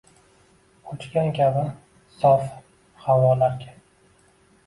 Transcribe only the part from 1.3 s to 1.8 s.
kabi